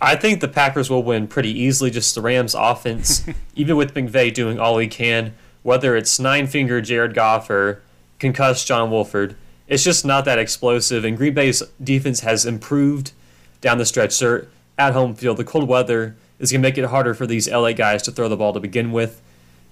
[0.00, 1.90] I think the Packers will win pretty easily.
[1.90, 6.80] Just the Rams' offense, even with McVay doing all he can, whether it's nine finger
[6.80, 7.82] Jared Goff or
[8.18, 11.04] concussed John Wolford, it's just not that explosive.
[11.04, 13.12] And Green Bay's defense has improved
[13.60, 14.18] down the stretch.
[14.18, 14.46] They're
[14.78, 15.36] at home field.
[15.36, 18.28] The cold weather is going to make it harder for these LA guys to throw
[18.28, 19.20] the ball to begin with.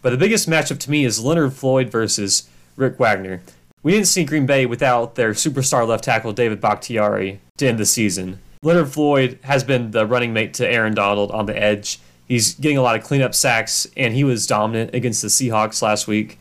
[0.02, 3.42] But the biggest matchup to me is Leonard Floyd versus Rick Wagner.
[3.82, 7.86] We didn't see Green Bay without their superstar left tackle David Bakhtiari to end the
[7.86, 8.40] season.
[8.62, 12.00] Leonard Floyd has been the running mate to Aaron Donald on the edge.
[12.26, 16.08] He's getting a lot of cleanup sacks, and he was dominant against the Seahawks last
[16.08, 16.38] week.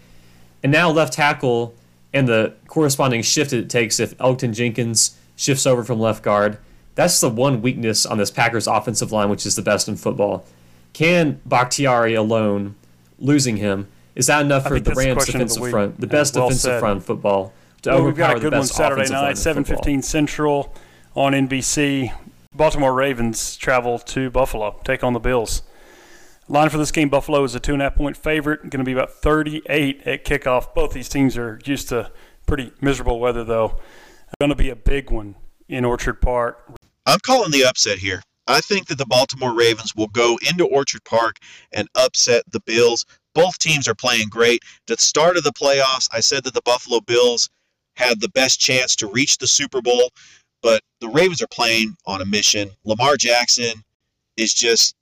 [0.64, 1.76] And now left tackle
[2.16, 6.58] and the corresponding shift it takes if Elgton Jenkins shifts over from left guard.
[6.96, 10.46] That's the one weakness on this Packers offensive line, which is the best in football.
[10.94, 12.76] Can Bakhtiari alone,
[13.20, 16.48] losing him, is that enough for the Rams defensive the front, the uh, best well
[16.48, 16.80] defensive said.
[16.80, 20.74] front football, to well, we've got a good one Saturday night, 7:15 Central
[21.16, 22.14] on NBC.
[22.54, 25.62] Baltimore Ravens travel to Buffalo, take on the Bills.
[26.48, 28.62] Line for this game, Buffalo is a two and a half point favorite.
[28.62, 30.74] Going to be about 38 at kickoff.
[30.76, 32.12] Both these teams are used to
[32.46, 33.80] pretty miserable weather, though.
[34.40, 35.36] Going to be a big one
[35.68, 36.72] in Orchard Park.
[37.06, 38.22] I'm calling the upset here.
[38.48, 41.38] I think that the Baltimore Ravens will go into Orchard Park
[41.72, 43.06] and upset the Bills.
[43.36, 44.64] Both teams are playing great.
[44.90, 47.50] At the start of the playoffs, I said that the Buffalo Bills
[47.96, 50.10] had the best chance to reach the Super Bowl,
[50.64, 52.72] but the Ravens are playing on a mission.
[52.86, 53.84] Lamar Jackson
[54.38, 54.96] is just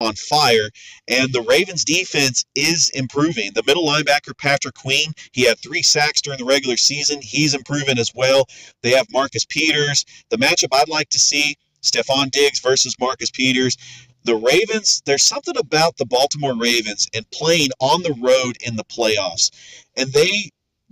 [0.00, 0.68] on fire,
[1.08, 3.50] and the Ravens defense is improving.
[3.54, 7.20] The middle linebacker, Patrick Queen, he had three sacks during the regular season.
[7.22, 8.46] He's improving as well.
[8.82, 10.04] They have Marcus Peters.
[10.30, 13.76] The matchup I'd like to see Stefon Diggs versus Marcus Peters.
[14.24, 18.84] The Ravens, there's something about the Baltimore Ravens and playing on the road in the
[18.84, 19.50] playoffs.
[19.96, 20.50] And they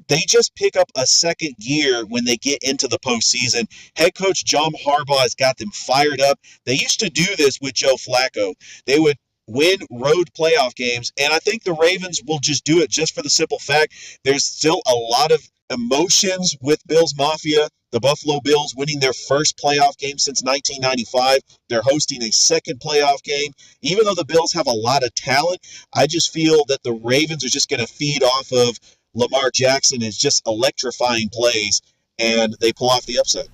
[0.09, 3.67] they just pick up a second gear when they get into the postseason.
[3.97, 6.41] Head coach John Harbaugh has got them fired up.
[6.65, 8.55] They used to do this with Joe Flacco.
[8.87, 9.17] They would
[9.47, 11.13] win road playoff games.
[11.21, 14.45] And I think the Ravens will just do it just for the simple fact there's
[14.45, 17.69] still a lot of emotions with Bills Mafia.
[17.93, 21.41] The Buffalo Bills winning their first playoff game since 1995.
[21.69, 23.53] They're hosting a second playoff game.
[23.83, 25.61] Even though the Bills have a lot of talent,
[25.95, 28.79] I just feel that the Ravens are just going to feed off of
[29.15, 31.83] Lamar Jackson is just electrifying plays,
[32.19, 33.49] and they pull off the upset.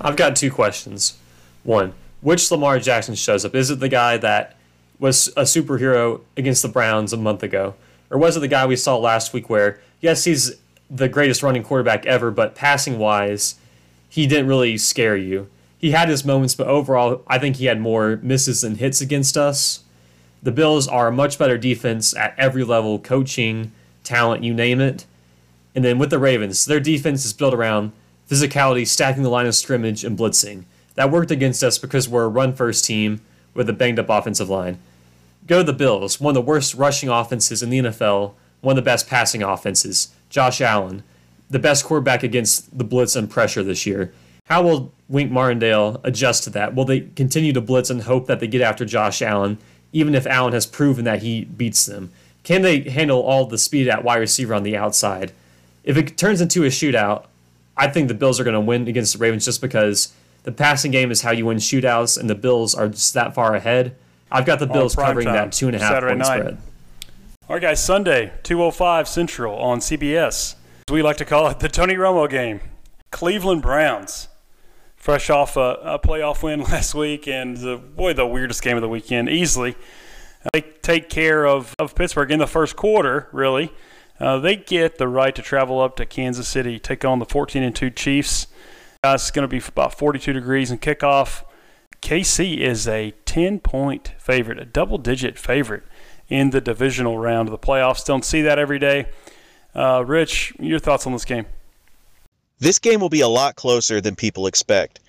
[0.00, 1.18] I've got two questions.
[1.62, 3.54] One, which Lamar Jackson shows up?
[3.54, 4.56] Is it the guy that
[4.98, 7.74] was a superhero against the Browns a month ago?
[8.10, 10.56] Or was it the guy we saw last week where, yes, he's
[10.90, 13.56] the greatest running quarterback ever, but passing wise,
[14.08, 15.48] he didn't really scare you.
[15.78, 19.36] He had his moments, but overall, I think he had more misses than hits against
[19.36, 19.84] us.
[20.42, 25.06] The Bills are a much better defense at every level coaching, talent, you name it.
[25.74, 27.92] And then with the Ravens, their defense is built around
[28.30, 30.64] physicality, stacking the line of scrimmage, and blitzing.
[30.94, 33.20] That worked against us because we're a run first team
[33.52, 34.78] with a banged up offensive line.
[35.46, 38.84] Go to the Bills, one of the worst rushing offenses in the NFL, one of
[38.84, 40.08] the best passing offenses.
[40.34, 41.04] Josh Allen,
[41.48, 44.12] the best quarterback against the blitz and pressure this year.
[44.46, 46.74] How will Wink Martindale adjust to that?
[46.74, 49.58] Will they continue to blitz and hope that they get after Josh Allen,
[49.92, 52.10] even if Allen has proven that he beats them?
[52.42, 55.30] Can they handle all the speed at wide receiver on the outside?
[55.84, 57.26] If it turns into a shootout,
[57.76, 60.90] I think the Bills are going to win against the Ravens just because the passing
[60.90, 63.94] game is how you win shootouts, and the Bills are just that far ahead.
[64.32, 66.40] I've got the Bills covering time, that two and a half Saturday point night.
[66.40, 66.58] spread.
[67.46, 70.54] All right, guys, Sunday, 205 Central on CBS.
[70.90, 72.60] We like to call it, the Tony Romo game.
[73.12, 74.28] Cleveland Browns,
[74.96, 78.80] fresh off a, a playoff win last week, and the, boy, the weirdest game of
[78.80, 79.76] the weekend, easily.
[80.54, 83.74] They take care of, of Pittsburgh in the first quarter, really.
[84.18, 87.62] Uh, they get the right to travel up to Kansas City, take on the 14
[87.62, 88.46] and 2 Chiefs.
[89.04, 91.44] Uh, it's going to be about 42 degrees and kickoff.
[92.00, 95.82] KC is a 10 point favorite, a double digit favorite
[96.28, 98.04] in the divisional round of the playoffs.
[98.04, 99.06] Don't see that every day.
[99.74, 101.46] Uh, Rich, your thoughts on this game?
[102.58, 105.00] This game will be a lot closer than people expect.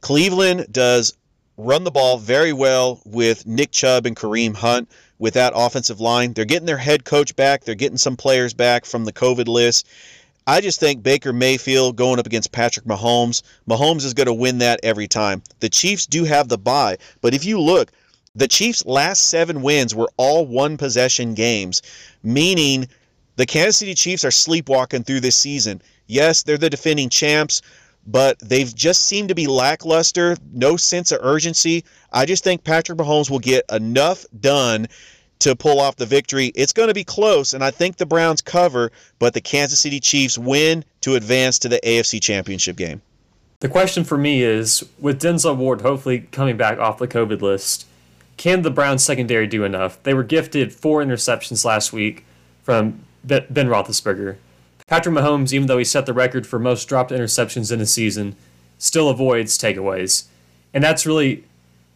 [0.00, 1.14] Cleveland does
[1.56, 6.32] run the ball very well with Nick Chubb and Kareem Hunt with that offensive line.
[6.32, 9.86] They're getting their head coach back, they're getting some players back from the COVID list.
[10.46, 14.58] I just think Baker Mayfield going up against Patrick Mahomes, Mahomes is going to win
[14.58, 15.42] that every time.
[15.60, 17.92] The Chiefs do have the bye, but if you look,
[18.34, 21.82] the Chiefs' last seven wins were all one possession games,
[22.22, 22.88] meaning
[23.36, 25.82] the Kansas City Chiefs are sleepwalking through this season.
[26.06, 27.62] Yes, they're the defending champs,
[28.06, 31.84] but they've just seemed to be lackluster, no sense of urgency.
[32.12, 34.86] I just think Patrick Mahomes will get enough done
[35.40, 36.52] to pull off the victory.
[36.54, 39.98] It's going to be close, and I think the Browns cover, but the Kansas City
[39.98, 43.00] Chiefs win to advance to the AFC Championship game.
[43.60, 47.86] The question for me is with Denzel Ward hopefully coming back off the COVID list,
[48.40, 50.02] can the Browns secondary do enough?
[50.02, 52.24] They were gifted four interceptions last week
[52.62, 54.36] from Ben Roethlisberger.
[54.86, 58.34] Patrick Mahomes, even though he set the record for most dropped interceptions in a season,
[58.78, 60.24] still avoids takeaways.
[60.72, 61.44] And that's really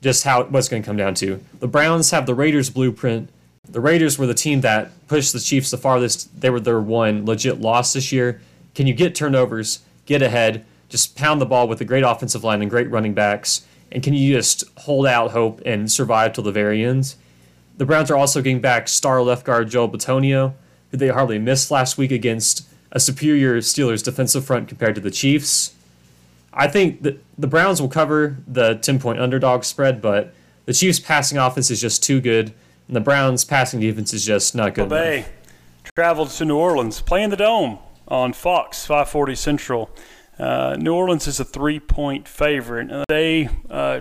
[0.03, 1.41] just how what's going to come down to.
[1.61, 3.31] The Browns have the Raiders blueprint.
[3.67, 6.43] The Raiders were the team that pushed the Chiefs the farthest.
[6.43, 8.43] They were their one legit loss this year.
[8.75, 12.61] Can you get turnovers, get ahead, just pound the ball with a great offensive line
[12.61, 13.65] and great running backs?
[13.95, 17.15] And can you just hold out hope and survive till the very end?
[17.79, 20.55] The Browns are also getting back star left guard Joel Bitonio,
[20.91, 25.13] who they hardly missed last week against a superior Steelers defensive front compared to the
[25.13, 25.75] Chiefs.
[26.53, 30.35] I think that the Browns will cover the 10 point underdog spread, but
[30.67, 32.53] the Chiefs' passing offense is just too good,
[32.89, 34.89] and the Browns' passing defense is just not good.
[34.89, 35.31] Bay enough.
[35.95, 37.79] traveled to New Orleans, playing the Dome
[38.09, 39.91] on Fox 540 Central.
[40.39, 42.91] Uh, New Orleans is a three point favorite.
[42.91, 44.01] Uh, They uh,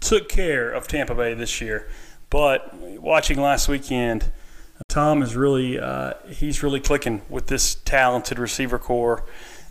[0.00, 1.88] took care of Tampa Bay this year,
[2.30, 4.32] but watching last weekend,
[4.88, 9.24] Tom is really uh, he's really clicking with this talented receiver core.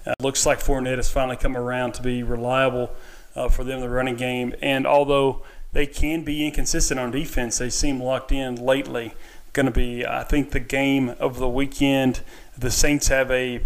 [0.05, 2.91] Uh, looks like Fournette has finally come around to be reliable
[3.35, 4.53] uh, for them in the running game.
[4.61, 9.13] And although they can be inconsistent on defense, they seem locked in lately.
[9.53, 12.21] Going to be, I think, the game of the weekend.
[12.57, 13.61] The Saints have a,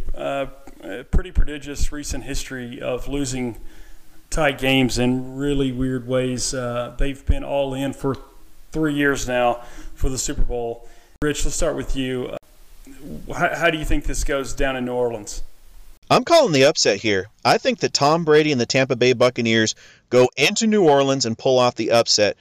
[0.83, 3.57] a pretty prodigious recent history of losing
[4.29, 6.53] tight games in really weird ways.
[6.53, 8.15] Uh, they've been all in for
[8.71, 9.61] three years now
[9.95, 10.87] for the Super Bowl.
[11.21, 12.27] Rich, let's start with you.
[12.27, 15.43] Uh, how, how do you think this goes down in New Orleans?
[16.09, 17.27] I'm calling the upset here.
[17.45, 19.75] I think that Tom Brady and the Tampa Bay Buccaneers
[20.09, 22.35] go into New Orleans and pull off the upset.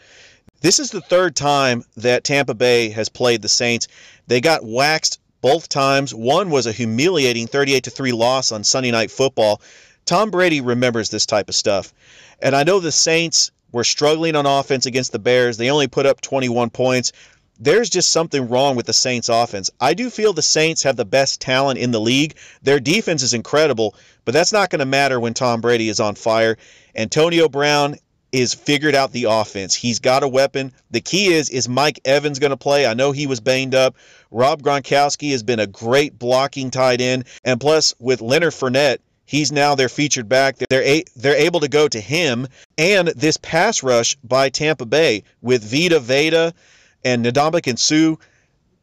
[0.61, 3.87] This is the third time that Tampa Bay has played the Saints.
[4.27, 6.15] They got waxed both times.
[6.15, 9.61] One was a humiliating 38 to 3 loss on Sunday Night Football.
[10.05, 11.93] Tom Brady remembers this type of stuff.
[12.41, 15.57] And I know the Saints were struggling on offense against the Bears.
[15.57, 17.13] They only put up 21 points.
[17.59, 19.71] There's just something wrong with the Saints offense.
[19.81, 22.37] I do feel the Saints have the best talent in the league.
[22.63, 26.15] Their defense is incredible, but that's not going to matter when Tom Brady is on
[26.15, 26.57] fire.
[26.97, 27.97] Antonio Brown
[28.33, 29.75] is figured out the offense.
[29.75, 30.73] He's got a weapon.
[30.91, 32.87] The key is is Mike Evans going to play?
[32.87, 33.97] I know he was banged up.
[34.31, 39.51] Rob Gronkowski has been a great blocking tight end, and plus with Leonard Fournette, he's
[39.51, 40.57] now their featured back.
[40.69, 42.47] They're a, they're able to go to him
[42.79, 46.53] and this pass rush by Tampa Bay with Vita Vea
[47.05, 48.17] and Ndamukong Suh.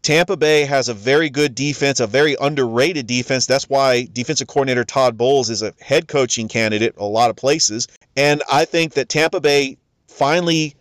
[0.07, 3.45] Tampa Bay has a very good defense, a very underrated defense.
[3.45, 7.89] That's why defensive coordinator Todd Bowles is a head coaching candidate a lot of places.
[8.15, 9.77] And I think that Tampa Bay
[10.07, 10.75] finally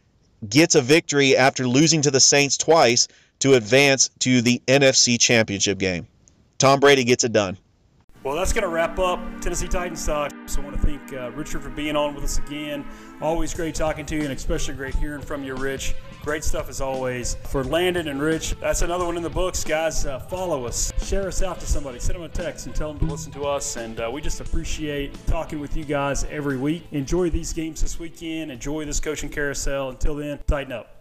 [0.49, 3.09] gets a victory after losing to the Saints twice
[3.41, 6.07] to advance to the NFC Championship game.
[6.59, 7.59] Tom Brady gets it done.
[8.27, 10.33] Well, that's going to wrap up Tennessee Titans talk.
[10.47, 12.85] So I want to thank uh, Richard for being on with us again.
[13.21, 15.95] Always great talking to you, and especially great hearing from you, Rich.
[16.25, 17.37] Great stuff as always.
[17.45, 20.07] For Landon and Rich, that's another one in the books, guys.
[20.07, 22.99] Uh, follow us, share us out to somebody, send them a text, and tell them
[22.99, 23.77] to listen to us.
[23.77, 26.83] And uh, we just appreciate talking with you guys every week.
[26.91, 28.51] Enjoy these games this weekend.
[28.51, 29.91] Enjoy this coaching carousel.
[29.91, 30.96] Until then, tighten up.